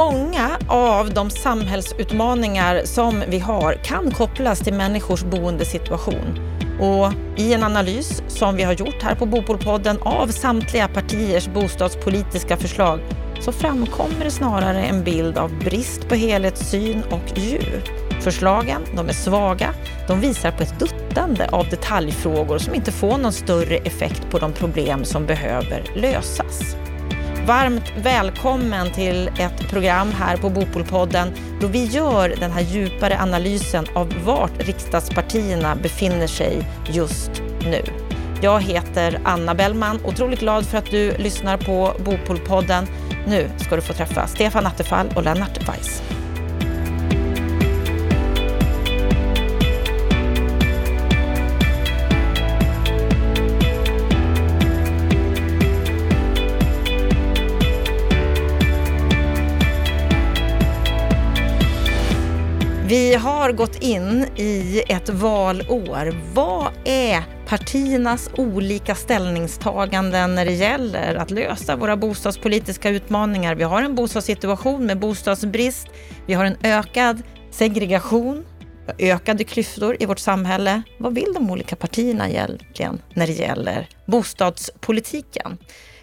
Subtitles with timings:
[0.00, 6.40] Många av de samhällsutmaningar som vi har kan kopplas till människors boendesituation.
[6.80, 12.56] Och i en analys som vi har gjort här på Bopolpodden av samtliga partiers bostadspolitiska
[12.56, 13.00] förslag
[13.40, 17.88] så framkommer det snarare en bild av brist på helhetssyn och djup.
[18.20, 19.74] Förslagen de är svaga,
[20.08, 24.52] de visar på ett duttande av detaljfrågor som inte får någon större effekt på de
[24.52, 26.79] problem som behöver lösas.
[27.50, 33.86] Varmt välkommen till ett program här på Bopolpodden då vi gör den här djupare analysen
[33.94, 37.30] av vart riksdagspartierna befinner sig just
[37.64, 37.82] nu.
[38.42, 42.86] Jag heter Anna Bellman, otroligt glad för att du lyssnar på Bopolpodden.
[43.26, 46.02] Nu ska du få träffa Stefan Attefall och Lennart Weiss.
[62.90, 66.34] Vi har gått in i ett valår.
[66.34, 73.54] Vad är partiernas olika ställningstaganden när det gäller att lösa våra bostadspolitiska utmaningar?
[73.54, 75.88] Vi har en bostadssituation med bostadsbrist.
[76.26, 78.44] Vi har en ökad segregation,
[78.98, 80.82] ökade klyftor i vårt samhälle.
[80.98, 85.58] Vad vill de olika partierna egentligen när det gäller bostadspolitiken?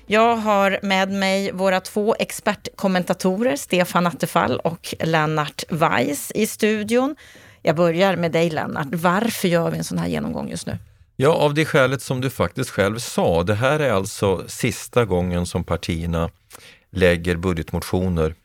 [0.09, 7.15] Jag har med mig våra två expertkommentatorer, Stefan Attefall och Lennart Weiss i studion.
[7.61, 8.87] Jag börjar med dig Lennart.
[8.91, 10.77] Varför gör vi en sån här genomgång just nu?
[11.15, 13.43] Ja, av det skälet som du faktiskt själv sa.
[13.43, 16.29] Det här är alltså sista gången som partierna
[16.91, 18.35] lägger budgetmotioner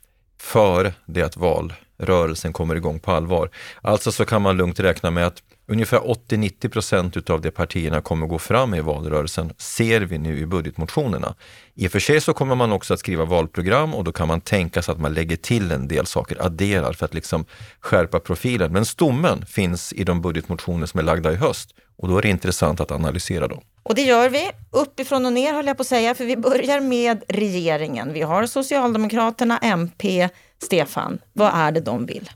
[0.41, 3.51] före det att valrörelsen kommer igång på allvar.
[3.83, 8.27] Alltså så kan man lugnt räkna med att Ungefär 80-90 procent utav det partierna kommer
[8.27, 11.35] gå fram i valrörelsen ser vi nu i budgetmotionerna.
[11.75, 14.41] I och för sig så kommer man också att skriva valprogram och då kan man
[14.41, 17.45] tänka sig att man lägger till en del saker, adderar för att liksom
[17.81, 18.73] skärpa profilen.
[18.73, 22.29] Men stommen finns i de budgetmotioner som är lagda i höst och då är det
[22.29, 23.61] intressant att analysera dem.
[23.83, 26.81] Och det gör vi uppifrån och ner höll jag på att säga, för vi börjar
[26.81, 28.13] med regeringen.
[28.13, 30.29] Vi har Socialdemokraterna, MP,
[30.63, 31.19] Stefan.
[31.33, 32.31] Vad är det de vill?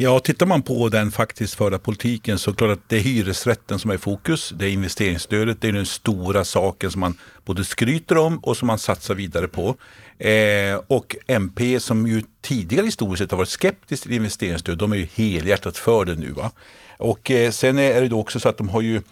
[0.00, 3.00] Ja, tittar man på den faktiskt förda politiken så är det klart att det är
[3.00, 4.52] hyresrätten som är i fokus.
[4.56, 8.66] Det är investeringsstödet, det är den stora saken som man både skryter om och som
[8.66, 9.76] man satsar vidare på.
[10.18, 14.96] Eh, och MP som ju tidigare historiskt sett har varit skeptiskt till investeringsstöd, de är
[14.96, 16.30] ju helhjärtat för det nu.
[16.30, 16.50] Va?
[16.96, 19.02] Och eh, sen är det då också så att de har ju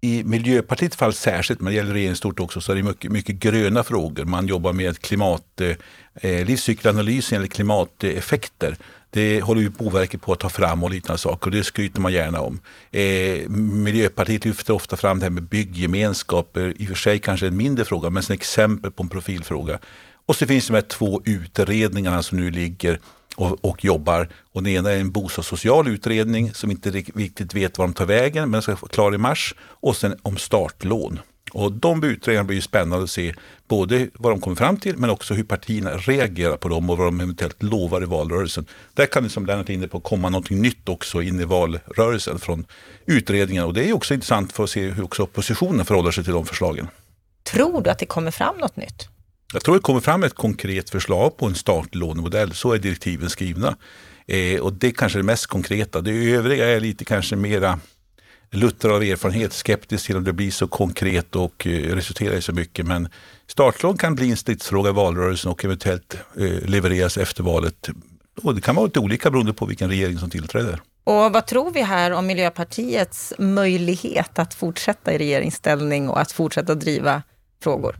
[0.00, 3.36] i Miljöpartiets fall särskilt, men det gäller regeringen stort också, så är det mycket, mycket
[3.36, 4.24] gröna frågor.
[4.24, 5.76] Man jobbar med klimat, eh,
[6.14, 8.76] eh livscykelanalys eller klimateffekter.
[9.10, 12.12] Det håller ju Boverket på att ta fram och liknande saker och det skryter man
[12.12, 12.60] gärna om.
[12.90, 17.46] Eh, Miljöpartiet lyfter ofta fram det här med bygggemenskaper, eh, i och för sig kanske
[17.46, 19.78] en mindre fråga men som exempel på en profilfråga.
[20.26, 23.00] Och så finns de här två utredningarna som nu ligger
[23.36, 24.28] och, och, jobbar.
[24.52, 28.42] Och den ena är en bostadssocial utredning som inte riktigt vet var de tar vägen
[28.42, 29.54] men den ska vara klar i mars.
[29.60, 31.20] Och sen om startlån.
[31.52, 33.34] Och de utredningarna blir spännande att se
[33.68, 37.06] både vad de kommer fram till men också hur partierna reagerar på dem och vad
[37.06, 38.66] de eventuellt lovar i valrörelsen.
[38.94, 42.38] Där kan det som Lennart är inne på komma någonting nytt också in i valrörelsen
[42.38, 42.66] från
[43.06, 46.32] utredningen och det är också intressant för att se hur också oppositionen förhåller sig till
[46.32, 46.88] de förslagen.
[47.42, 49.08] Tror du att det kommer fram något nytt?
[49.52, 53.30] Jag tror det kommer fram ett konkret förslag på en statlig lånemodell, Så är direktiven
[53.30, 53.76] skrivna.
[54.26, 56.00] Eh, och det kanske är det mest konkreta.
[56.00, 57.80] Det övriga är lite kanske mera
[58.50, 62.52] luttrad av erfarenhet, skeptisk till om det blir så konkret och eh, resulterar i så
[62.52, 62.86] mycket.
[62.86, 63.08] Men
[63.46, 67.88] startlån kan bli en stridsfråga i valrörelsen och eventuellt eh, levereras efter valet.
[68.42, 70.80] Och det kan vara lite olika beroende på vilken regering som tillträder.
[71.04, 76.74] Och vad tror vi här om Miljöpartiets möjlighet att fortsätta i regeringsställning och att fortsätta
[76.74, 77.22] driva
[77.62, 77.96] frågor?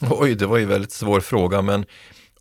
[0.00, 1.84] Oj, det var ju väldigt svår fråga, men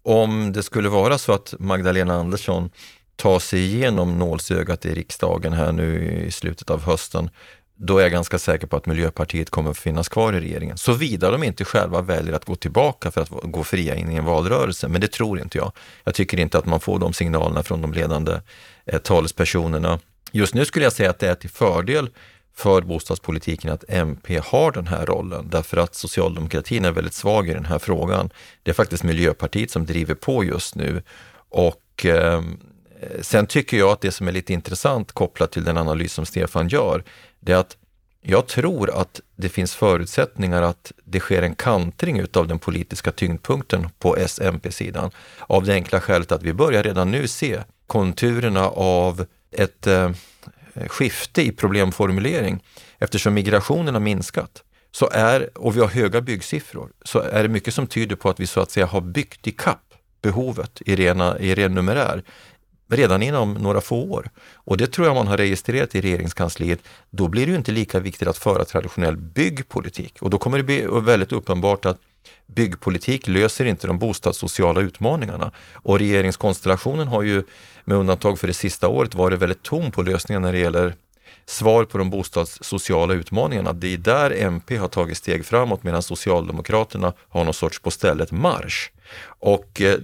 [0.03, 2.69] om det skulle vara så att Magdalena Andersson
[3.16, 7.29] tar sig igenom nålsögat i riksdagen här nu i slutet av hösten,
[7.77, 10.77] då är jag ganska säker på att Miljöpartiet kommer att finnas kvar i regeringen.
[10.77, 14.25] Såvida de inte själva väljer att gå tillbaka för att gå fria in i en
[14.25, 15.72] valrörelse, men det tror inte jag.
[16.03, 18.40] Jag tycker inte att man får de signalerna från de ledande
[18.85, 19.99] eh, talespersonerna.
[20.31, 22.09] Just nu skulle jag säga att det är till fördel
[22.57, 27.53] för bostadspolitiken att MP har den här rollen därför att socialdemokratin är väldigt svag i
[27.53, 28.29] den här frågan.
[28.63, 31.02] Det är faktiskt Miljöpartiet som driver på just nu
[31.49, 32.43] och eh,
[33.22, 36.67] sen tycker jag att det som är lite intressant kopplat till den analys som Stefan
[36.67, 37.03] gör,
[37.40, 37.78] det är att
[38.22, 43.90] jag tror att det finns förutsättningar att det sker en kantring utav den politiska tyngdpunkten
[43.99, 45.11] på SMP-sidan.
[45.40, 50.11] Av det enkla skälet att vi börjar redan nu se konturerna av ett eh,
[50.75, 52.63] Eh, skifte i problemformulering.
[52.99, 57.73] Eftersom migrationen har minskat så är, och vi har höga byggsiffror, så är det mycket
[57.73, 59.81] som tyder på att vi så att säga har byggt i kapp
[60.85, 62.23] i, rena, i ren numerär
[62.87, 64.29] redan inom några få år.
[64.53, 66.79] Och det tror jag man har registrerat i regeringskansliet.
[67.09, 70.64] Då blir det ju inte lika viktigt att föra traditionell byggpolitik och då kommer det
[70.64, 71.97] bli väldigt uppenbart att
[72.47, 75.52] byggpolitik löser inte de bostadssociala utmaningarna.
[75.73, 77.43] Och regeringskonstellationen har ju
[77.85, 80.96] med undantag för det sista året varit väldigt tom på lösningar när det gäller
[81.46, 83.73] svar på de bostadssociala utmaningarna.
[83.73, 88.32] Det är där MP har tagit steg framåt medan Socialdemokraterna har någon sorts på stället
[88.32, 88.91] marsch.
[89.26, 89.99] Och eh,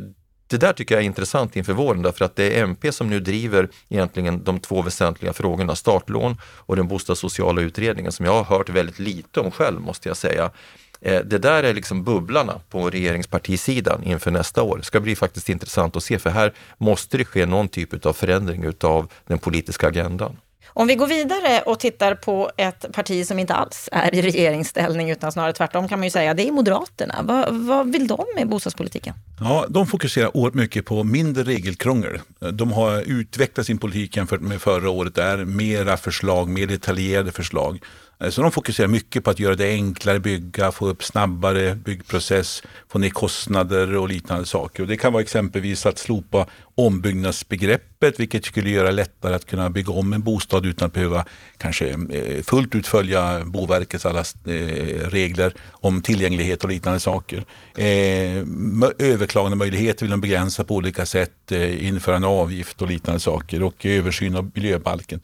[0.52, 3.20] det där tycker jag är intressant inför våren därför att det är MP som nu
[3.20, 8.70] driver egentligen de två väsentliga frågorna, startlån och den bostadssociala utredningen som jag har hört
[8.70, 10.52] väldigt lite om själv måste jag säga.
[11.02, 14.78] Eh, det där är liksom bubblarna på regeringspartisidan inför nästa år.
[14.78, 18.14] Det ska bli faktiskt intressant att se för här måste det ske någon typ av
[18.14, 20.38] förändring utav den politiska agendan.
[20.74, 25.10] Om vi går vidare och tittar på ett parti som inte alls är i regeringsställning
[25.10, 27.16] utan snarare tvärtom kan man ju säga, det är Moderaterna.
[27.24, 29.14] Vad, vad vill de med bostadspolitiken?
[29.40, 32.20] Ja, de fokuserar oerhört mycket på mindre regelkrångel.
[32.54, 35.16] De har utvecklat sin politik jämfört med förra året.
[35.16, 37.80] Det är mera förslag, mer detaljerade förslag.
[38.22, 41.76] Eh, så de fokuserar mycket på att göra det enklare att bygga, få upp snabbare
[41.76, 44.84] byggprocess, få ner kostnader och liknande saker.
[44.84, 49.70] Och det kan vara exempelvis att slopa ombyggnadsbegreppet, vilket skulle göra det lättare att kunna
[49.70, 51.26] bygga om en bostad utan att behöva
[51.58, 57.46] kanske eh, fullt ut följa Boverkets alla eh, regler om tillgänglighet och liknande saker.
[59.00, 63.86] Överklagande möjligheter vill de begränsa på olika sätt, införa en avgift och liknande saker och
[63.86, 65.20] översyn av miljöbalken.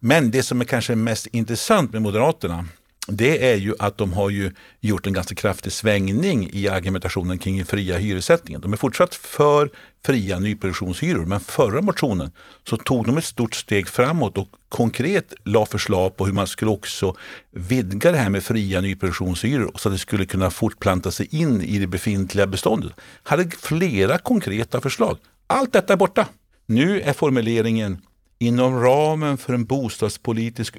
[0.00, 2.64] Men det som är kanske mest intressant med Moderaterna
[3.08, 7.56] det är ju att de har ju gjort en ganska kraftig svängning i argumentationen kring
[7.56, 8.60] den fria hyressättningen.
[8.60, 9.70] De är fortsatt för
[10.06, 12.30] fria nyproduktionshyror men förra motionen
[12.68, 16.70] så tog de ett stort steg framåt och konkret la förslag på hur man skulle
[16.70, 17.16] också
[17.50, 21.78] vidga det här med fria nyproduktionshyror så att det skulle kunna fortplanta sig in i
[21.78, 22.92] det befintliga beståndet.
[23.22, 25.18] Hade flera konkreta förslag.
[25.46, 26.26] Allt detta är borta.
[26.66, 27.98] Nu är formuleringen
[28.38, 30.76] inom ramen för en bostadspolitisk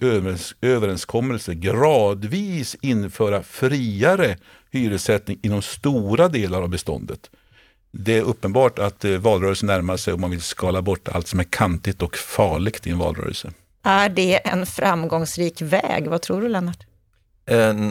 [0.62, 4.38] överenskommelse gradvis införa friare
[4.72, 7.30] hyressättning inom stora delar av beståndet.
[7.92, 11.40] Det är uppenbart att eh, valrörelsen närmar sig och man vill skala bort allt som
[11.40, 13.52] är kantigt och farligt i en valrörelse.
[13.84, 16.08] Är det en framgångsrik väg?
[16.08, 16.86] Vad tror du Lennart?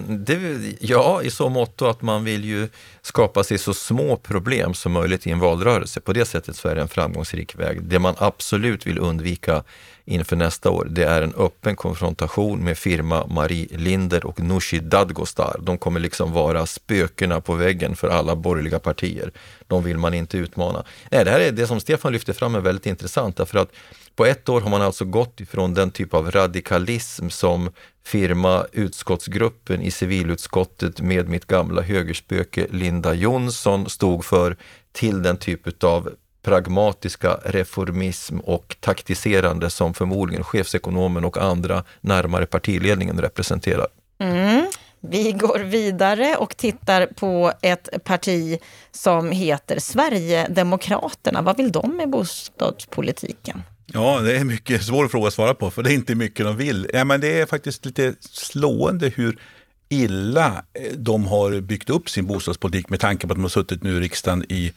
[0.09, 2.69] Det, ja, i så mått att man vill ju
[3.07, 6.01] skapa sig så små problem som möjligt i en valrörelse.
[6.01, 7.83] På det sättet så är det en framgångsrik väg.
[7.83, 9.63] Det man absolut vill undvika
[10.05, 15.61] inför nästa år, det är en öppen konfrontation med firma Marie Linder och Nooshi Dadgostar.
[15.63, 19.31] De kommer liksom vara spökena på väggen för alla borgerliga partier.
[19.67, 20.85] De vill man inte utmana.
[21.11, 23.73] Nej, det här är det som Stefan lyfter fram är väldigt intressant därför att
[24.17, 27.71] på ett år har man alltså gått ifrån den typ av radikalism som
[28.05, 32.67] firma utskottsgruppen i civilutskottet med mitt gamla högerspöke
[32.97, 34.57] Linda Jonsson stod för
[34.93, 36.11] till den typ av
[36.43, 43.87] pragmatiska reformism och taktiserande som förmodligen chefsekonomen och andra närmare partiledningen representerar.
[44.19, 44.67] Mm.
[45.01, 48.59] Vi går vidare och tittar på ett parti
[48.93, 51.43] som heter Sverigedemokraterna.
[51.43, 53.63] Vad vill de med bostadspolitiken?
[53.87, 56.47] Ja, det är en mycket svår fråga att svara på, för det är inte mycket
[56.47, 56.91] de vill.
[56.93, 59.39] Ja, men det är faktiskt lite slående hur
[59.89, 63.83] illa eh, de har byggt upp sin bostadspolitik med tanke på att de har suttit
[63.83, 64.73] nu i riksdagen i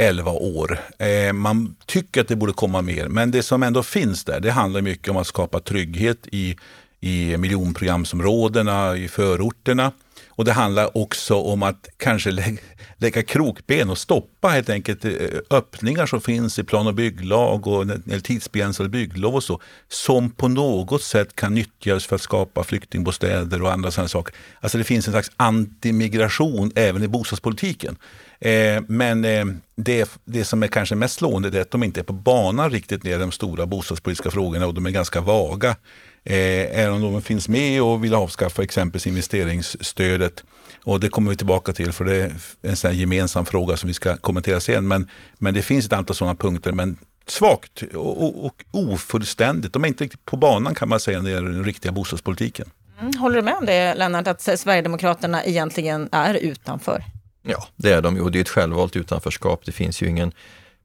[0.00, 0.80] 11 år.
[0.98, 4.50] Eh, man tycker att det borde komma mer, men det som ändå finns där, det
[4.50, 6.56] handlar mycket om att skapa trygghet i,
[7.00, 9.92] i miljonprogramsområdena, i förorterna.
[10.38, 12.56] Och det handlar också om att kanske lä
[12.96, 15.12] lägga krokben och stoppa helt enkelt eh,
[15.50, 17.86] öppningar som finns i plan och bygglag och
[18.22, 23.72] tidsbegränsade bygglov och så, som på något sätt kan nyttjas för att skapa flyktingbostäder och
[23.72, 24.34] andra sådana saker.
[24.60, 27.96] Alltså det finns en slags antimigration även i bostadspolitiken.
[28.40, 29.44] Eh, men eh,
[29.76, 33.02] det, det som är kanske mest slående är att de inte är på banan riktigt
[33.02, 35.76] ner de stora bostadspolitiska frågorna och de är ganska vaga.
[36.24, 40.44] Eh, även om de finns med och vill avskaffa exempelvis investeringsstödet.
[40.84, 42.32] Och det kommer vi tillbaka till för det är
[42.62, 44.88] en sån gemensam fråga som vi ska kommentera sen.
[44.88, 45.08] Men,
[45.38, 46.72] men det finns ett antal sådana punkter.
[46.72, 49.72] Men svagt och, och, och ofullständigt.
[49.72, 52.70] De är inte riktigt på banan kan man säga när det gäller den riktiga bostadspolitiken.
[53.00, 57.04] Mm, håller du med om det Lennart, att Sverigedemokraterna egentligen är utanför?
[57.42, 59.62] Ja, det är de och det är ett självvalt utanförskap.
[59.64, 60.32] Det finns ju ingen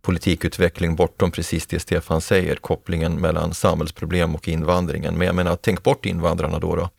[0.03, 5.17] politikutveckling bortom precis det Stefan säger, kopplingen mellan samhällsproblem och invandringen.
[5.17, 6.75] Men jag menar, tänk bort invandrarna då.
[6.75, 6.89] då.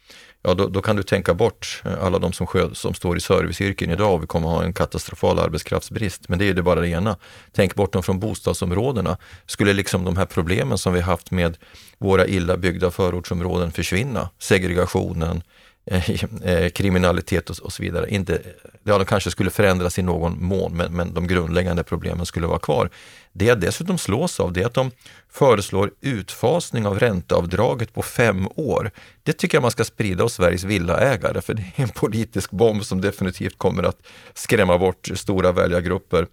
[0.46, 3.20] Ja, då, då kan du tänka bort eh, alla de som, skö, som står i
[3.20, 6.28] serviceyrken idag och vi kommer ha en katastrofal arbetskraftsbrist.
[6.28, 7.16] Men det är ju bara det ena.
[7.52, 9.16] Tänk bort dem från bostadsområdena.
[9.46, 11.56] Skulle liksom de här problemen som vi haft med
[11.98, 14.30] våra illa byggda förortsområden försvinna?
[14.38, 15.42] Segregationen,
[15.86, 18.10] Eh, eh, kriminalitet och, och, så vidare.
[18.10, 18.42] Inte,
[18.84, 22.58] ja, de kanske skulle förändras i någon mån, men, men de grundläggande problemen skulle vara
[22.58, 22.90] kvar.
[23.32, 24.90] Det jag dessutom slås av det är att de
[25.30, 28.90] föreslår utfasning av ränteavdraget på fem år.
[29.22, 32.84] Det tycker jag man ska sprida hos Sveriges villaägare, för det är en politisk bomb
[32.84, 33.98] som definitivt kommer att
[34.34, 36.26] skrämma bort stora väljargrupper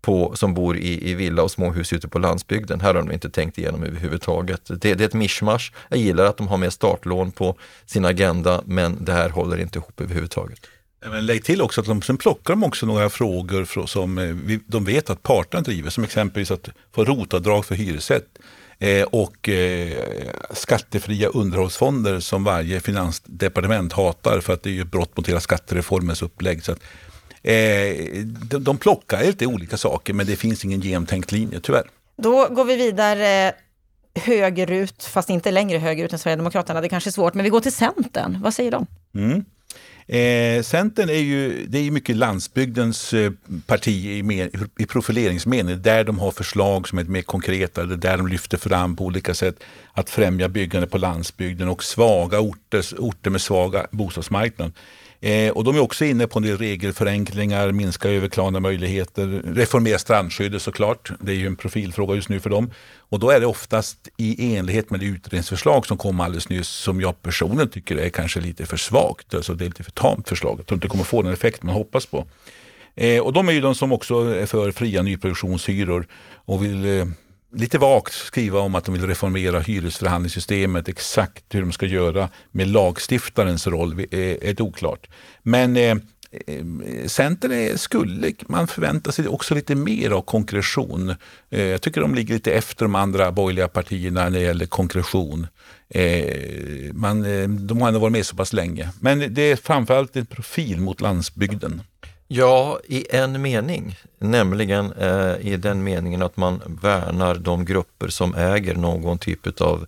[0.00, 2.80] på, som bor i, i villa och småhus ute på landsbygden.
[2.80, 4.62] Här har de inte tänkt igenom överhuvudtaget.
[4.66, 5.72] Det, det är ett mischmasch.
[5.88, 9.78] Jag gillar att de har med startlån på sin agenda, men det här håller inte
[9.78, 10.60] ihop överhuvudtaget.
[11.06, 14.84] Men lägg till också att de sen plockar de också några frågor som eh, de
[14.84, 18.38] vet att parterna driver, som exempelvis att få rotavdrag för hyresrätt
[18.78, 19.98] eh, och eh,
[20.50, 26.22] skattefria underhållsfonder som varje finansdepartement hatar för att det är ett brott mot hela skattereformens
[26.22, 26.64] upplägg.
[26.64, 26.80] Så att
[28.24, 31.90] de, de plockar lite olika saker men det finns ingen genomtänkt linje tyvärr.
[32.16, 33.52] Då går vi vidare
[34.14, 36.80] högerut, fast inte längre högerut än Sverigedemokraterna.
[36.80, 38.38] Det kanske är svårt, men vi går till Centern.
[38.42, 38.86] Vad säger de?
[39.14, 39.44] Mm.
[40.06, 43.32] Eh, Centern är ju, det är mycket landsbygdens eh,
[43.66, 48.26] parti i, med, i profileringsmening, där de har förslag som är mer konkreta, där de
[48.26, 49.56] lyfter fram på olika sätt
[49.92, 54.72] att främja byggande på landsbygden och svaga orter, orter med svaga bostadsmarknad.
[55.20, 61.10] Eh, och de är också inne på en del regelförenklingar, minska överklagandemöjligheter, reformera strandskyddet såklart.
[61.20, 62.70] Det är ju en profilfråga just nu för dem.
[62.98, 67.00] Och då är det oftast i enlighet med det utredningsförslag som kom alldeles nyss som
[67.00, 69.34] jag personligen tycker är kanske lite för svagt.
[69.34, 70.58] Alltså det är lite för tamt förslag.
[70.58, 72.26] Jag tror inte det kommer få den effekt man hoppas på.
[72.94, 77.06] Eh, och de är ju de som också är för fria nyproduktionshyror och vill eh,
[77.52, 80.88] lite vagt skriva om att de vill reformera hyresförhandlingssystemet.
[80.88, 85.06] Exakt hur de ska göra med lagstiftarens roll är, är eh, oklart.
[85.42, 85.96] Men eh,
[86.46, 91.14] eh Centern skulle man förvänta sig också lite mer av konkretion.
[91.50, 95.46] Eh, jag tycker de ligger lite efter de andra borgerliga partierna när det gäller konkretion.
[95.90, 98.88] Eh, man, eh, de har ändå varit med så pass länge.
[99.00, 101.82] Men det är framförallt en profil mot landsbygden.
[102.30, 108.34] Ja, i en mening, nämligen eh, i den meningen att man värnar de grupper som
[108.34, 109.86] äger någon typ av,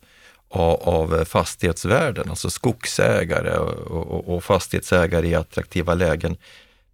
[0.49, 6.37] av, fastighetsvärden, alltså skogsägare och, och, och fastighetsägare i attraktiva lägen.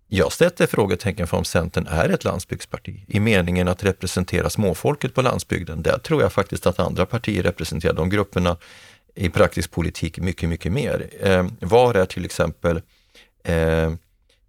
[0.09, 5.23] Jag sätter frågetecken för om Centern är ett landsbygdsparti i meningen att representera småfolket på
[5.23, 5.83] landsbygden.
[5.83, 8.57] Där tror jag faktiskt att andra partier representerar de grupperna
[9.15, 11.11] i praktisk politik mycket, mycket mer.
[11.21, 12.81] Eh, var är till exempel
[13.45, 13.93] eh,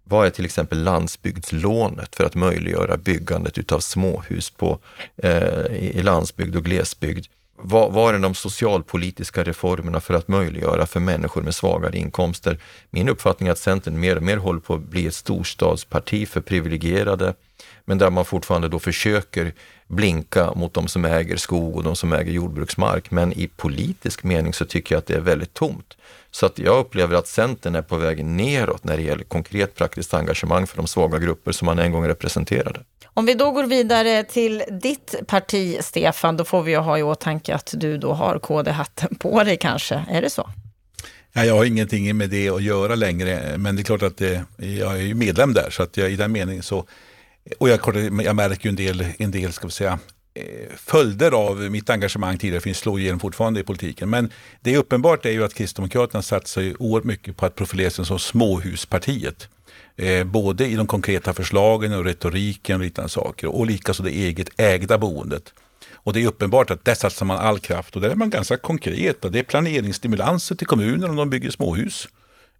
[0.08, 4.78] vad är till exempel landsbygdslånet för att möjliggöra byggandet utav småhus på,
[5.16, 7.26] eh, i landsbygd och glesbygd?
[7.60, 12.58] Vad, vad är de socialpolitiska reformerna för att möjliggöra för människor med svagare inkomster?
[12.90, 16.40] Min uppfattning är att Centern mer och mer håller på att bli ett storstadsparti för
[16.40, 17.34] privilegierade,
[17.84, 19.52] men där man fortfarande då försöker
[19.88, 23.10] blinka mot de som äger skog och de som äger jordbruksmark.
[23.10, 25.96] Men i politisk mening så tycker jag att det är väldigt tomt.
[26.30, 30.14] Så att jag upplever att Centern är på väg neråt när det gäller konkret praktiskt
[30.14, 32.80] engagemang för de svaga grupper som man en gång representerade.
[33.06, 37.02] Om vi då går vidare till ditt parti, Stefan, då får vi ju ha i
[37.02, 40.04] åtanke att du då har KD-hatten på dig kanske.
[40.10, 40.50] Är det så?
[41.32, 44.44] Ja, jag har ingenting med det att göra längre, men det är klart att det,
[44.56, 46.86] jag är ju medlem där, så att jag, i den meningen så
[47.58, 47.80] och jag,
[48.24, 49.98] jag märker ju en del, en del ska vi säga,
[50.34, 50.44] eh,
[50.76, 54.10] följder av mitt engagemang tidigare finns slår igenom fortfarande i politiken.
[54.10, 58.06] Men det är uppenbart är ju att Kristdemokraterna satsar oerhört mycket på att profilera sig
[58.06, 59.48] som småhuspartiet.
[59.96, 64.48] Eh, både i de konkreta förslagen och retoriken och liknande saker och likaså det eget
[64.56, 65.52] ägda boendet.
[65.92, 68.56] Och det är uppenbart att där satsar man all kraft och där är man ganska
[68.56, 69.32] konkret.
[69.32, 72.08] Det är planeringsstimulanser till kommuner om de bygger småhus.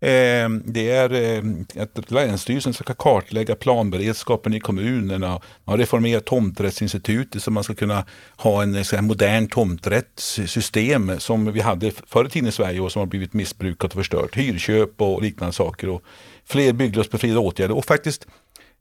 [0.00, 5.28] Ehm, det är ehm, att Länsstyrelsen ska kartlägga planberedskapen i kommunerna.
[5.28, 8.04] Man har reformerat tomträttsinstitutet så man ska kunna
[8.36, 12.92] ha en eh, så modern tomträttssystem som vi hade förr i tiden i Sverige och
[12.92, 14.36] som har blivit missbrukat och förstört.
[14.36, 16.02] Hyrköp och liknande saker och
[16.44, 17.76] fler bygglovsbefriade åtgärder.
[17.76, 18.26] Och faktiskt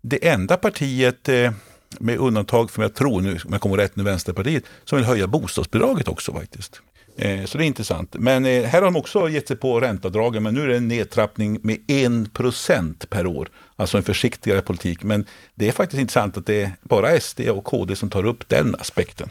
[0.02, 1.52] det enda partiet eh,
[2.00, 5.28] med undantag för, jag tror nu, om jag kommer rätt nu, Vänsterpartiet, som vill höja
[5.28, 6.82] bostadsbidraget också faktiskt.
[7.18, 8.16] Eh, så det är intressant.
[8.20, 10.88] Men eh, här har de också gett sig på ränteavdragen, men nu är det en
[10.88, 13.50] nedtrappning med 1 per år.
[13.76, 15.04] Alltså en försiktigare politik.
[15.04, 18.50] Men det är faktiskt intressant att det är bara SD och KD som tar upp
[18.50, 19.30] den aspekten.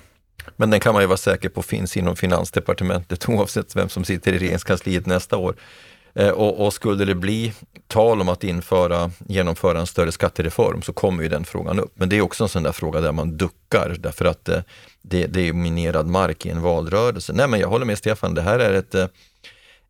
[0.57, 4.33] Men den kan man ju vara säker på finns inom Finansdepartementet oavsett vem som sitter
[4.33, 5.57] i regeringskansliet nästa år.
[6.17, 7.53] Eh, och, och, skulle det bli
[7.87, 11.93] tal om att införa, genomföra en större skattereform så kommer ju den frågan upp.
[11.95, 14.61] Men det är också en sån där fråga där man duckar därför att eh,
[15.03, 17.33] det, det är minerad mark i en valrörelse.
[17.33, 19.07] Nej men jag håller med Stefan, det här är ett, eh,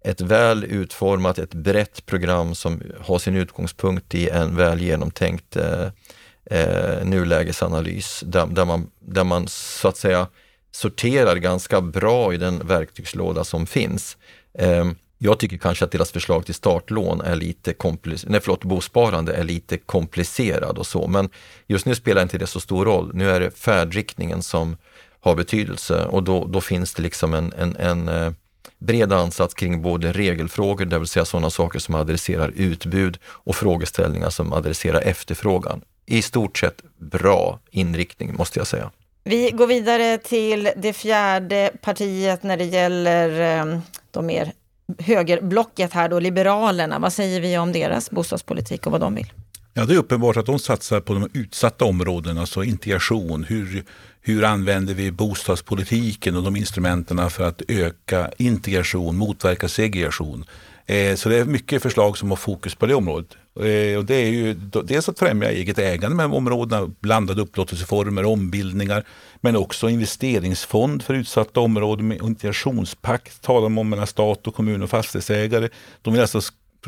[0.04, 7.04] ett väl utformat, ett brett program som har sin utgångspunkt i en väl genomtänkt eh,
[7.04, 10.26] nulägesanalys där, där, man, där man så att säga
[10.70, 14.16] sorterar ganska bra i den verktygslåda som finns.
[14.58, 14.84] Eh,
[15.18, 19.44] jag tycker kanske att deras förslag till startlån är lite komplicerat, nej förlåt, bosparande är
[19.44, 21.28] lite komplicerad och så, men
[21.66, 23.10] just nu spelar inte det så stor roll.
[23.14, 24.76] Nu är det färdriktningen som
[25.20, 28.32] har betydelse och då, då finns det liksom en, en, en eh,
[28.78, 34.30] bred ansats kring både regelfrågor, det vill säga sådana saker som adresserar utbud och frågeställningar
[34.30, 35.80] som adresserar efterfrågan.
[36.06, 38.90] I stort sett bra inriktning måste jag säga.
[39.24, 43.78] Vi går vidare till det fjärde partiet när det gäller eh,
[44.10, 44.52] de mer
[44.98, 46.98] högerblocket här då, Liberalerna.
[46.98, 49.32] Vad säger vi om deras bostadspolitik och vad de vill?
[49.74, 53.44] Ja, det är uppenbart att de satsar på de utsatta områdena, alltså integration.
[53.44, 53.84] Hur,
[54.20, 60.44] hur använder vi bostadspolitiken och de instrumenten för att öka integration, motverka segregation?
[60.86, 63.36] Eh, så det är mycket förslag som har fokus på det området.
[63.56, 69.04] Eh, och det är ju dels att främja eget ägande med områdena, blandade upplåtelseformer, ombildningar,
[69.40, 74.82] men också investeringsfond för utsatta områden med integrationspakt talar man om mellan stat och kommun
[74.82, 75.68] och fastighetsägare.
[76.02, 76.40] De vill alltså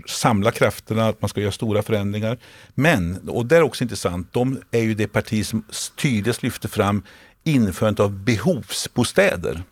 [0.07, 2.39] samla krafterna, att man ska göra stora förändringar.
[2.75, 5.65] Men, och det är också intressant, de är ju det parti som
[5.97, 7.03] tydligast lyfter fram
[7.45, 9.63] införandet av behovsbostäder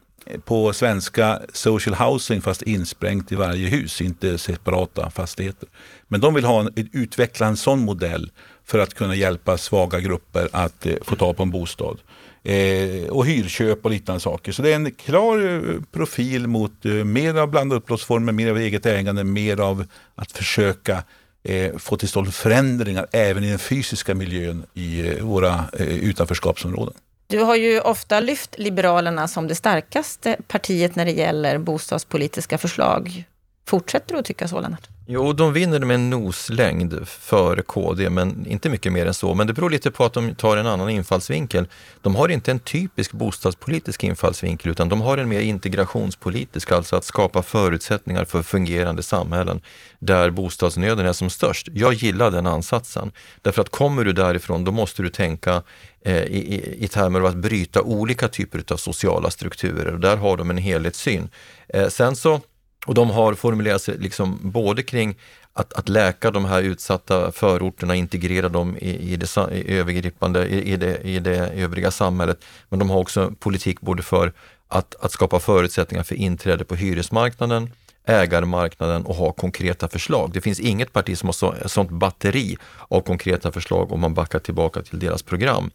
[0.45, 5.69] på svenska social housing fast insprängt i varje hus, inte separata fastigheter.
[6.09, 8.31] Men de vill ha en, utveckla en sån modell
[8.65, 11.99] för att kunna hjälpa svaga grupper att eh, få tag på en bostad.
[12.43, 14.53] Eh, och hyrköp och liknande saker.
[14.53, 18.59] Så det är en klar eh, profil mot eh, mer av blandade upplåtelseformer, mer av
[18.59, 21.03] eget ägande, mer av att försöka
[21.43, 26.95] eh, få till stånd förändringar även i den fysiska miljön i eh, våra eh, utanförskapsområden.
[27.27, 33.25] Du har ju ofta lyft Liberalerna som det starkaste partiet när det gäller bostadspolitiska förslag.
[33.69, 34.89] Fortsätter du att tycka så, Lennart?
[35.09, 39.35] Jo, de vinner med en noslängd före KD, men inte mycket mer än så.
[39.35, 41.69] Men det beror lite på att de tar en annan infallsvinkel.
[42.03, 47.05] De har inte en typisk bostadspolitisk infallsvinkel, utan de har en mer integrationspolitisk, alltså att
[47.05, 49.61] skapa förutsättningar för fungerande samhällen
[49.99, 51.69] där bostadsnöden är som störst.
[51.73, 55.63] Jag gillar den ansatsen, därför att kommer du därifrån, då måste du tänka
[56.05, 60.17] eh, i, i, i termer av att bryta olika typer av sociala strukturer och där
[60.17, 61.29] har de en helhetssyn.
[61.69, 62.41] Eh, sen så
[62.87, 65.17] och de har formulerat sig liksom både kring
[65.53, 70.73] att, att läka de här utsatta förorterna, integrera dem i, i, det, i övergripande, i,
[70.73, 72.45] i, det, i det övriga samhället.
[72.69, 74.33] Men de har också politik både för
[74.69, 77.71] att, att skapa förutsättningar för inträde på hyresmarknaden,
[78.07, 80.31] ägarmarknaden och ha konkreta förslag.
[80.33, 82.57] Det finns inget parti som har så, sånt batteri
[82.89, 85.71] av konkreta förslag om man backar tillbaka till deras program.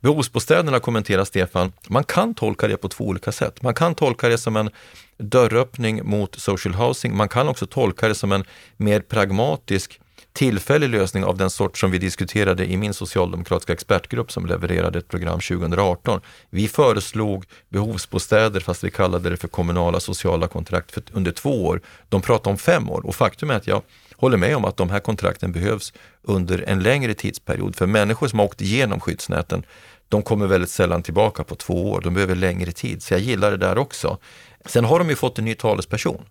[0.00, 3.62] Behovsbostäderna kommenterar Stefan, man kan tolka det på två olika sätt.
[3.62, 4.70] Man kan tolka det som en
[5.18, 7.16] dörröppning mot social housing.
[7.16, 8.44] Man kan också tolka det som en
[8.76, 10.00] mer pragmatisk
[10.34, 15.08] tillfällig lösning av den sort som vi diskuterade i min socialdemokratiska expertgrupp som levererade ett
[15.08, 16.20] program 2018.
[16.50, 21.80] Vi föreslog behovsbostäder fast vi kallade det för kommunala sociala kontrakt för, under två år.
[22.08, 23.82] De pratar om fem år och faktum är att jag
[24.16, 27.76] håller med om att de här kontrakten behövs under en längre tidsperiod.
[27.76, 29.64] För människor som har åkt igenom skyddsnäten,
[30.08, 32.00] de kommer väldigt sällan tillbaka på två år.
[32.00, 34.18] De behöver längre tid, så jag gillar det där också.
[34.66, 36.22] Sen har de ju fått en ny talesperson,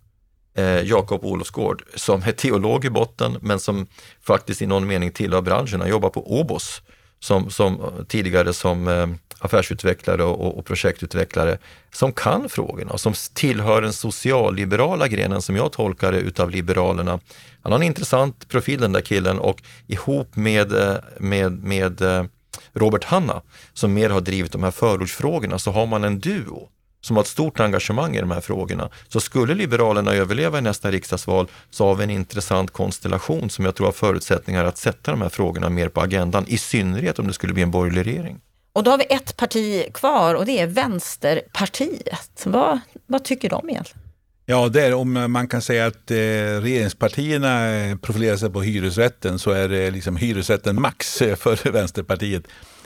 [0.56, 3.86] eh, Jakob Olofsgård, som är teolog i botten men som
[4.22, 5.80] faktiskt i någon mening tillhör branschen.
[5.80, 6.82] Han jobbar på Obos
[7.20, 9.06] som, som eh, tidigare som eh,
[9.38, 11.58] affärsutvecklare och, och, projektutvecklare
[11.92, 17.20] som kan frågorna, och som tillhör den socialliberala grenen som jag tolkar det utav Liberalerna.
[17.62, 22.24] Han har en intressant profil den där killen och ihop med, eh, med, med eh,
[22.72, 23.42] Robert Hanna
[23.72, 26.68] som mer har drivit de här förortsfrågorna så har man en duo
[27.04, 28.90] som har ett stort engagemang i de här frågorna.
[29.08, 33.74] Så skulle Liberalerna överleva i nästa riksdagsval så har vi en intressant konstellation som jag
[33.74, 37.32] tror har förutsättningar att sätta de här frågorna mer på agendan, i synnerhet om det
[37.32, 38.40] skulle bli en borgerlig regering.
[38.72, 42.42] Och då har vi ett parti kvar och det är Vänsterpartiet.
[42.44, 44.00] Vad, vad tycker de egentligen?
[44.46, 46.16] Ja, det är, om man kan säga att eh,
[46.60, 47.68] regeringspartierna
[48.02, 52.44] profilerar sig på hyresrätten så är det liksom hyresrätten max för Vänsterpartiet.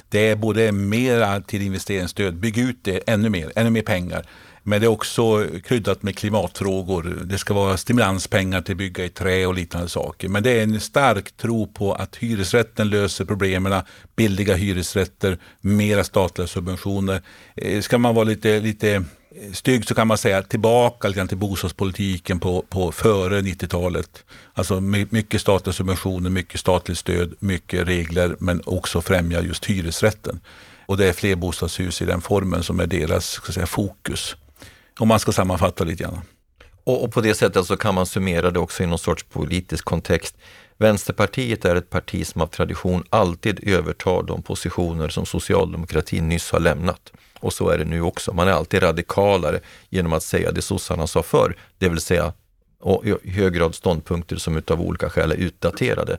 [0.09, 4.27] Det är både mera till investeringsstöd, bygg ut det ännu mer, ännu mer pengar.
[4.62, 7.03] Men det är också kryddat med klimatfrågor.
[7.25, 10.29] Det ska vara stimulanspengar till att bygga i trä och liknande saker.
[10.29, 13.83] Men det är en stark tro på att hyresrätten löser problemen.
[14.16, 17.23] Billiga hyresrätter, mera statliga subventioner.
[17.57, 19.05] Eh, ska man vara lite, lite
[19.53, 24.25] Styggt så kan man säga tillbaka lite till bostadspolitiken på, på före 90-talet.
[24.55, 30.41] Alltså mycket statliga subventioner, mycket statligt stöd, mycket regler men också främja just hyresrätten.
[30.87, 34.37] Och det är fler bostadshus i den formen som är deras ska säga, fokus.
[34.99, 36.21] Om man ska sammanfatta lite grann.
[36.85, 39.85] Och, och på det sättet så kan man summera det också i någon sorts politisk
[39.85, 40.37] kontext.
[40.79, 46.61] Vänsterpartiet är ett parti som av tradition alltid övertar de positioner som socialdemokratin nyss har
[46.61, 47.12] lämnat.
[47.40, 48.33] Och så är det nu också.
[48.33, 52.33] Man är alltid radikalare genom att säga det sossarna sa förr, det vill säga
[52.81, 56.18] och i hög grad ståndpunkter som utav olika skäl är utdaterade.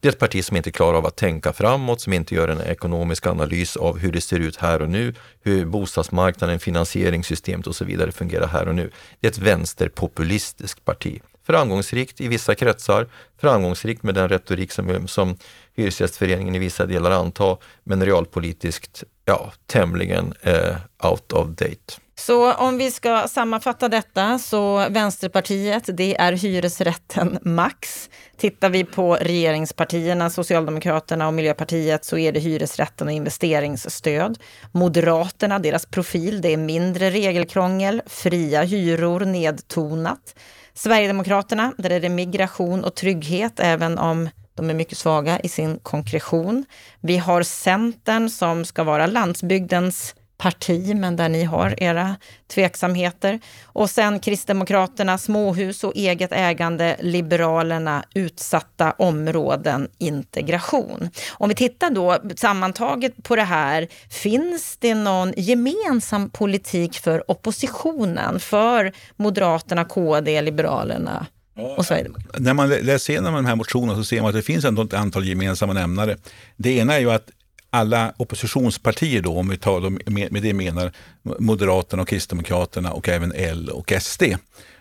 [0.00, 2.60] Det är ett parti som inte klarar av att tänka framåt, som inte gör en
[2.60, 7.84] ekonomisk analys av hur det ser ut här och nu, hur bostadsmarknaden, finansieringssystemet och så
[7.84, 8.90] vidare fungerar här och nu.
[9.20, 11.20] Det är ett vänsterpopulistiskt parti.
[11.46, 13.06] Framgångsrikt i vissa kretsar,
[13.40, 15.36] framgångsrikt med den retorik som, som
[15.74, 22.00] Hyresgästföreningen i vissa delar antar, men realpolitiskt ja, tämligen eh, out of date.
[22.18, 28.10] Så om vi ska sammanfatta detta så Vänsterpartiet, det är hyresrätten max.
[28.36, 34.38] Tittar vi på regeringspartierna, Socialdemokraterna och Miljöpartiet så är det hyresrätten och investeringsstöd.
[34.72, 40.34] Moderaterna, deras profil, det är mindre regelkrångel, fria hyror, nedtonat.
[40.74, 45.78] Sverigedemokraterna, där är det migration och trygghet, även om de är mycket svaga i sin
[45.78, 46.64] konkretion.
[47.00, 52.16] Vi har Centern som ska vara landsbygdens parti, men där ni har era
[52.54, 53.40] tveksamheter.
[53.64, 61.10] Och sen Kristdemokraterna, småhus och eget ägande, Liberalerna, utsatta områden, integration.
[61.30, 68.40] Om vi tittar då sammantaget på det här, finns det någon gemensam politik för oppositionen,
[68.40, 72.44] för Moderaterna, KD, Liberalerna och Sverigedemokraterna.
[72.44, 74.94] När man läser igenom de här motionerna så ser man att det finns ändå ett
[74.94, 76.16] antal gemensamma nämnare.
[76.56, 77.30] Det ena är ju att
[77.70, 80.92] alla oppositionspartier då, om vi tar dem, med det menar
[81.38, 84.22] Moderaterna och Kristdemokraterna och även L och SD,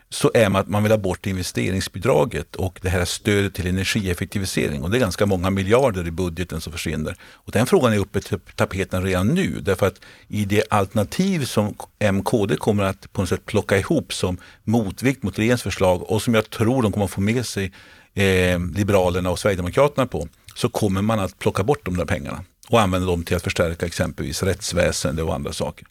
[0.10, 4.84] så är man att man vill ha bort investeringsbidraget och det här stödet till energieffektivisering.
[4.84, 7.16] Och det är ganska många miljarder i budgeten som försvinner.
[7.34, 11.76] Och den frågan är uppe till tapeten redan nu därför att i det alternativ som
[12.12, 16.34] MKD kommer att på något sätt plocka ihop som motvikt mot regeringens förslag och som
[16.34, 17.72] jag tror de kommer att få med sig
[18.14, 22.82] eh, Liberalerna och Sverigedemokraterna på så kommer man att plocka bort de där pengarna och
[22.82, 25.88] använda dem till att förstärka exempelvis rättsväsende och andra saker.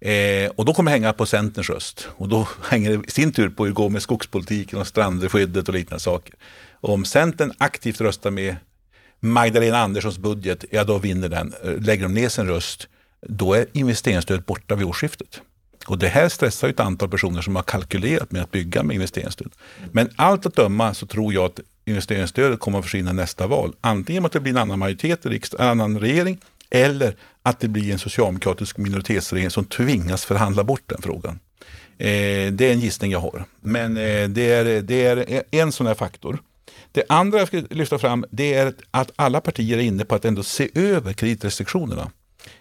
[0.00, 3.48] Eh, och då kommer hänga på Centerns röst och då hänger det i sin tur
[3.48, 6.34] på hur det går med skogspolitiken och strandskyddet och liknande saker.
[6.80, 8.56] Och om Centern aktivt röstar med
[9.20, 11.54] Magdalena Anderssons budget, ja då vinner den.
[11.64, 12.88] Eh, lägger de ner sin röst,
[13.20, 15.40] då är investeringsstödet borta vid årsskiftet.
[15.86, 19.52] Och det här stressar ett antal personer som har kalkylerat med att bygga med investeringsstöd.
[19.92, 23.74] Men allt att döma så tror jag att investeringsstödet kommer att försvinna nästa val.
[23.80, 26.38] Antingen att det blir en annan majoritet i riksdagen, en annan regering
[26.70, 27.16] eller
[27.48, 31.38] att det blir en socialdemokratisk minoritetsregering som tvingas förhandla bort den frågan.
[31.98, 33.44] Eh, det är en gissning jag har.
[33.60, 36.38] Men eh, det, är, det är en sån här faktor.
[36.92, 40.24] Det andra jag ska lyfta fram det är att alla partier är inne på att
[40.24, 42.10] ändå se över kreditrestriktionerna.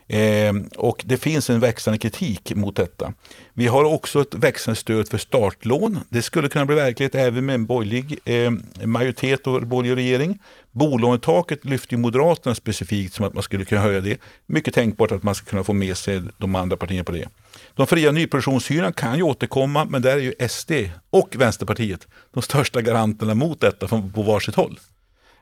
[0.07, 3.13] Eh, och det finns en växande kritik mot detta.
[3.53, 5.99] Vi har också ett växande stöd för startlån.
[6.09, 8.51] Det skulle kunna bli verklighet även med en borgerlig eh,
[8.85, 10.39] majoritet och borgerlig regering.
[10.71, 14.17] Bolånetaket lyfter ju Moderaterna specifikt som att man skulle kunna höja det.
[14.45, 17.29] Mycket tänkbart att man ska kunna få med sig de andra partierna på det.
[17.73, 20.71] De fria nyproduktionshyrorna kan ju återkomma men där är ju SD
[21.09, 24.79] och Vänsterpartiet de största garanterna mot detta från, på varsitt håll.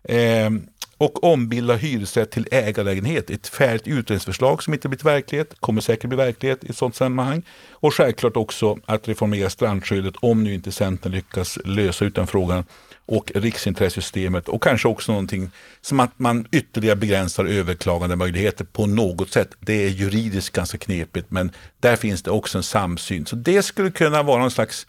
[0.03, 0.49] Eh,
[0.97, 3.29] och ombilda hyresrätt till ägarlägenhet.
[3.29, 7.43] Ett färdigt utredningsförslag som inte blivit verklighet, kommer säkert bli verklighet i ett sådant sammanhang.
[7.71, 12.63] Och självklart också att reformera strandskyddet om nu inte Centern lyckas lösa ut den frågan
[13.07, 19.29] och riksintressesystemet och kanske också någonting som att man ytterligare begränsar överklagande möjligheter på något
[19.31, 19.49] sätt.
[19.59, 23.25] Det är juridiskt ganska knepigt men där finns det också en samsyn.
[23.25, 24.87] Så det skulle kunna vara någon slags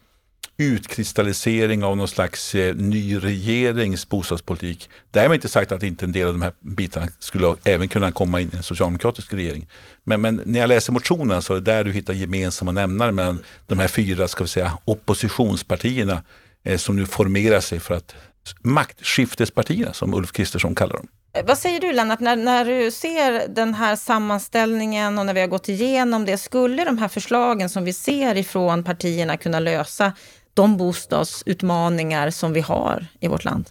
[0.58, 4.90] utkristallisering av någon slags eh, ny regerings bostadspolitik.
[5.10, 8.40] Därmed inte sagt att inte en del av de här bitarna skulle även kunna komma
[8.40, 9.66] in i en socialdemokratisk regering.
[10.04, 13.38] Men, men när jag läser motionen så är det där du hittar gemensamma nämnare mellan
[13.66, 16.22] de här fyra ska vi säga, oppositionspartierna
[16.64, 18.14] eh, som nu formerar sig för att
[18.62, 21.08] maktskiftespartierna som Ulf Kristersson kallar dem.
[21.36, 25.40] Eh, vad säger du Lennart, när, när du ser den här sammanställningen och när vi
[25.40, 30.12] har gått igenom det, skulle de här förslagen som vi ser ifrån partierna kunna lösa
[30.56, 33.70] de bostadsutmaningar som vi har i vårt land?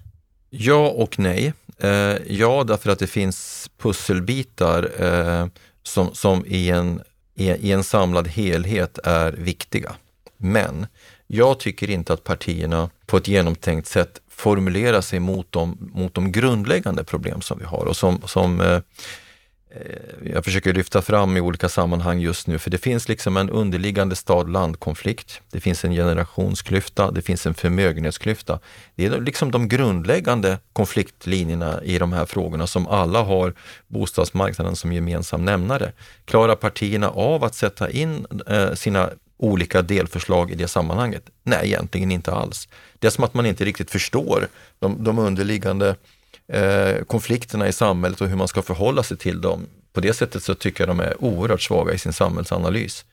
[0.49, 1.53] Ja och nej.
[1.79, 1.89] Eh,
[2.27, 5.47] ja, därför att det finns pusselbitar eh,
[5.83, 7.01] som, som i, en,
[7.35, 9.95] i, en samlad helhet är viktiga.
[10.37, 10.87] Men
[11.27, 16.31] jag tycker inte att partierna på ett genomtänkt sätt formulerar sig mot de, mot de
[16.31, 18.79] grundläggande problem som vi har och som, som Eh,
[19.75, 23.49] Eh, jag försöker lyfta fram i olika sammanhang just nu, för det finns liksom en
[23.49, 25.41] underliggande stad-land-konflikt.
[25.51, 28.59] Det finns en generationsklyfta, det finns en förmögenhetsklyfta.
[28.95, 33.53] Det är liksom de grundläggande konfliktlinjerna i de här frågorna som alla har
[33.87, 35.91] bostadsmarknaden som gemensam nämnare.
[36.25, 41.23] Klarar partierna av att sätta in eh, sina olika delförslag i det sammanhanget?
[41.43, 42.67] Nej, egentligen inte alls.
[42.99, 44.47] Det är som att man inte riktigt förstår
[44.79, 45.95] de, de underliggande
[46.47, 49.67] eh, konflikterna i samhället och hur man ska förhålla sig till dem.
[49.93, 53.05] På det sättet så tycker jag de är oerhört svaga i sin samhällsanalys.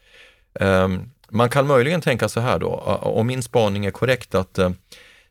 [0.60, 2.68] Ehm, man kan möjligen tänka så här då,
[3.02, 4.70] om min spaning är korrekt, att eh,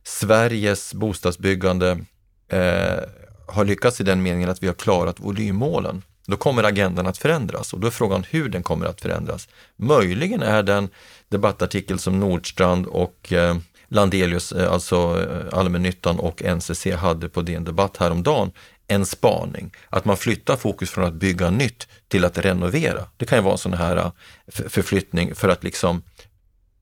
[0.03, 1.99] Sveriges bostadsbyggande
[2.47, 2.99] eh,
[3.47, 6.03] har lyckats i den meningen att vi har klarat volymmålen.
[6.25, 9.47] Då kommer agendan att förändras och då är frågan hur den kommer att förändras.
[9.75, 10.89] Möjligen är den
[11.29, 13.57] debattartikel som Nordstrand och eh,
[13.91, 18.51] Landelius, eh, alltså eh, allmännyttan och NCC hade på DN Debatt häromdagen,
[18.87, 19.71] en spaning.
[19.89, 23.05] Att man flyttar fokus från att bygga nytt till att renovera.
[23.17, 24.11] Det kan ju vara en sån här eh,
[24.45, 26.03] förflyttning för att liksom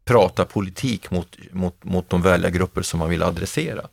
[0.05, 3.87] prata politik mot, mot, mot de väljargrupper som man vill adressera.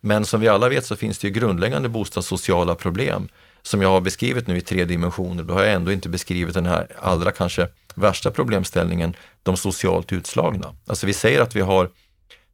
[0.00, 3.28] Men som vi alla vet så finns det ju grundläggande bostadssociala problem
[3.62, 5.42] som jag har beskrivit nu i tre dimensioner.
[5.42, 10.74] Då har jag ändå inte beskrivit den här allra kanske värsta problemställningen, de socialt utslagna.
[10.86, 11.90] Alltså vi säger att vi har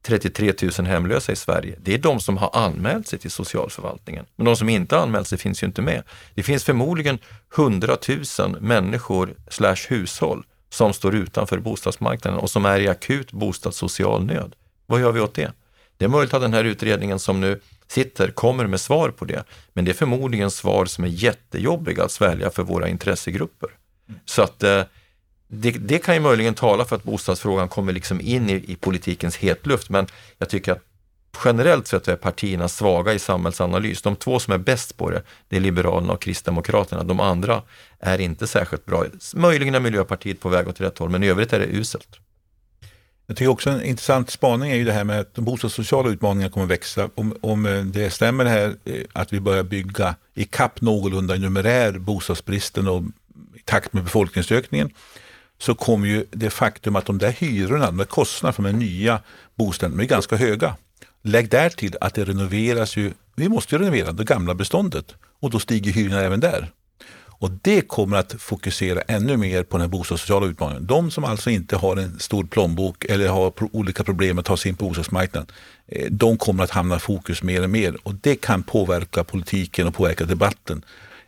[0.03, 1.77] 33 000 hemlösa i Sverige.
[1.81, 4.27] Det är de som har anmält sig till socialförvaltningen.
[4.37, 6.03] Men de som inte har anmält sig finns ju inte med.
[6.35, 7.19] Det finns förmodligen
[7.57, 7.97] 100
[8.39, 14.55] 000 människor slash hushåll som står utanför bostadsmarknaden och som är i akut bostadssocial nöd.
[14.87, 15.53] Vad gör vi åt det?
[15.97, 19.45] Det är möjligt att den här utredningen som nu sitter kommer med svar på det,
[19.73, 23.69] men det är förmodligen svar som är jättejobbiga att svälja för våra intressegrupper.
[24.25, 24.83] Så att eh,
[25.55, 29.37] det, det, kan ju möjligen tala för att bostadsfrågan kommer liksom in i, i politikens
[29.37, 30.07] hetluft, men
[30.39, 30.83] jag tycker att
[31.45, 34.03] generellt sett är partierna svaga i samhällsanalys.
[34.03, 37.05] De två som är bäst på det, det är Liberalerna och Kristdemokraterna.
[37.05, 37.63] De andra
[37.99, 39.05] är inte särskilt bra.
[39.35, 42.19] Möjligen är Miljöpartiet på väg åt rätt håll, men i övrigt är det uselt.
[43.27, 46.53] Jag tycker också en intressant spaning är ju det här med att de bostadssociala utmaningarna
[46.53, 47.11] kommer att växa.
[47.15, 51.35] Om, om eh, det stämmer det här eh, att vi börjar bygga i kapp någorlunda
[51.35, 53.03] numerär bostadsbristen och
[53.57, 54.91] i takt med befolkningsökningen
[55.63, 59.21] så kommer ju det faktum att de där hyrorna, de där kostnaderna för de nya
[59.55, 60.77] bostäderna, är ganska höga.
[61.23, 65.51] Lägg där till att det renoveras ju, vi måste ju renovera det gamla beståndet och
[65.51, 66.71] då stiger hyrorna även där.
[67.43, 70.87] Och det kommer att fokusera ännu mer på den bostadssociala utmaningen.
[70.87, 74.69] De som alltså inte har en stor plånbok eller har olika problem att ta sig
[74.69, 75.51] in på bostadsmarknaden,
[75.87, 79.87] eh, de kommer att hamna i fokus mer och mer och det kan påverka politiken
[79.87, 80.85] och påverka debatten.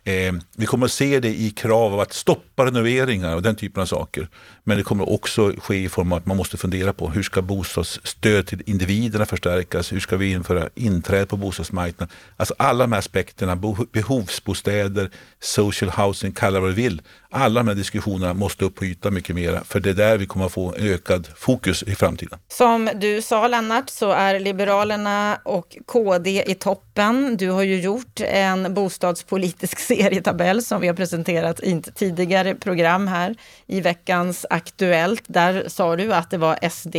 [0.07, 3.81] Eh, vi kommer att se det i krav av att stoppa renoveringar och den typen
[3.81, 4.29] av saker.
[4.63, 7.41] Men det kommer också ske i form av att man måste fundera på hur ska
[7.41, 9.93] bostadsstöd till individerna förstärkas?
[9.93, 12.15] Hur ska vi införa inträde på bostadsmarknaden?
[12.37, 17.01] Alltså alla de här aspekterna, behovsbostäder, social housing, kalla vad du vill.
[17.37, 20.25] Alla de här diskussionerna måste upp på ytan mycket mer för det är där vi
[20.25, 22.39] kommer att få ökad fokus i framtiden.
[22.47, 27.37] Som du sa Lennart så är Liberalerna och KD i toppen.
[27.37, 33.07] Du har ju gjort en bostadspolitisk serietabell som vi har presenterat i ett tidigare program
[33.07, 33.35] här
[33.67, 35.23] i veckans Aktuellt.
[35.27, 36.95] Där sa du att det var SD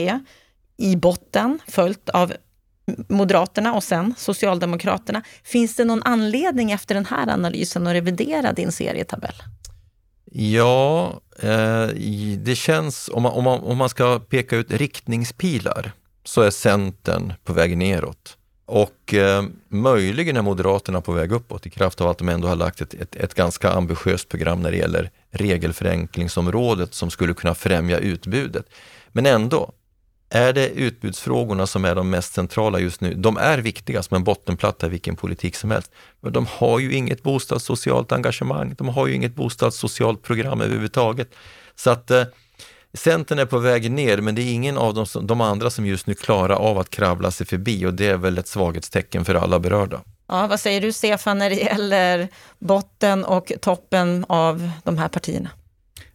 [0.77, 2.33] i botten, följt av
[3.09, 5.22] Moderaterna och sen Socialdemokraterna.
[5.44, 9.35] Finns det någon anledning efter den här analysen att revidera din serietabell?
[10.38, 11.87] Ja, eh,
[12.38, 15.92] det känns, om man, om, man, om man ska peka ut riktningspilar,
[16.25, 18.37] så är Centern på väg neråt.
[18.66, 22.57] Och eh, möjligen är Moderaterna på väg uppåt i kraft av att de ändå har
[22.57, 27.99] lagt ett, ett, ett, ganska ambitiöst program när det gäller regelförenklingsområdet som skulle kunna främja
[27.99, 28.66] utbudet.
[29.09, 29.72] Men ändå,
[30.31, 33.15] är det utbudsfrågorna som är de mest centrala just nu?
[33.15, 35.93] De är viktiga som en bottenplatta i vilken politik som helst.
[36.21, 38.75] Men de har ju inget bostadssocialt engagemang.
[38.79, 41.35] De har ju inget bostadssocialt program överhuvudtaget.
[41.75, 42.25] Så att eh,
[42.95, 46.07] Centern är på väg ner, men det är ingen av de, de andra som just
[46.07, 49.59] nu klarar av att kravla sig förbi och det är väl ett svaghetstecken för alla
[49.59, 50.01] berörda.
[50.29, 55.51] Ja, vad säger du Stefan när det gäller botten och toppen av de här partierna?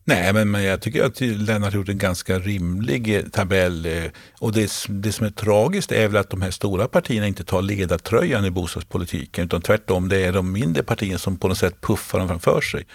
[0.04, 3.86] Nej, men, men jag tycker att Lennart har gjort en ganska rimlig eh, tabell.
[3.86, 4.04] Eh,
[4.40, 7.62] och det, det som är tragiskt är väl att de här stora partierna inte tar
[7.62, 12.20] ledartröjan i bostadspolitiken, utan tvärtom, det är de mindre partierna som på något sätt puffar
[12.20, 12.86] dem framför sig.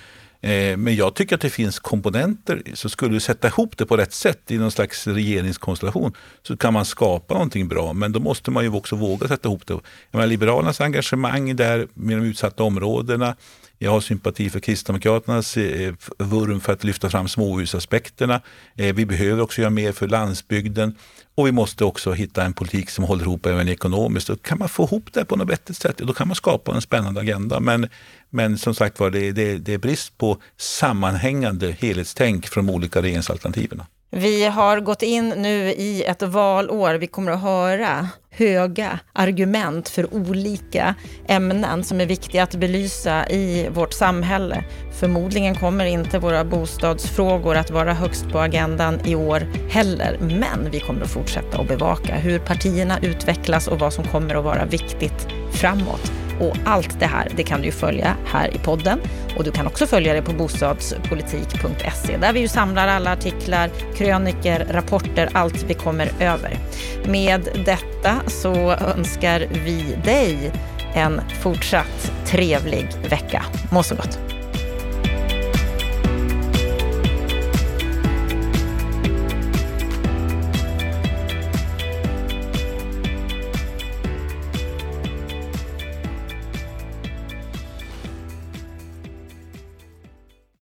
[0.40, 3.96] Eh, men jag tycker att det finns komponenter, så skulle du sätta ihop det på
[3.96, 7.92] rätt sätt i någon slags regeringskonstellation så kan man skapa någonting bra.
[7.92, 9.74] Men då måste man ju också våga sätta ihop det.
[9.74, 13.36] Jag menar, Liberalernas engagemang där med de utsatta områdena,
[13.78, 18.40] jag har sympati för Kristdemokraternas eh, vurm för att lyfta fram småhusaspekterna.
[18.76, 20.94] Eh, vi behöver också göra mer för landsbygden
[21.34, 24.30] och vi måste också hitta en politik som håller ihop även ekonomiskt.
[24.30, 26.82] Och kan man få ihop det på något vettigt sätt, då kan man skapa en
[26.82, 27.60] spännande agenda.
[27.60, 27.88] Men,
[28.30, 33.02] men som sagt var, det, det, det är brist på sammanhängande helhetstänk från de olika
[33.02, 33.82] regeringsalternativen.
[34.10, 36.94] Vi har gått in nu i ett valår.
[36.94, 40.94] Vi kommer att höra höga argument för olika
[41.28, 44.64] ämnen som är viktiga att belysa i vårt samhälle.
[45.00, 50.80] Förmodligen kommer inte våra bostadsfrågor att vara högst på agendan i år heller, men vi
[50.80, 55.28] kommer att fortsätta att bevaka hur partierna utvecklas och vad som kommer att vara viktigt
[55.52, 56.12] framåt.
[56.40, 59.00] Och allt det här det kan du ju följa här i podden
[59.36, 64.66] och du kan också följa det på bostadspolitik.se där vi ju samlar alla artiklar, kröniker,
[64.70, 66.58] rapporter, allt vi kommer över.
[67.06, 70.52] Med detta så önskar vi dig
[70.94, 73.44] en fortsatt trevlig vecka.
[73.72, 74.35] Må så gott!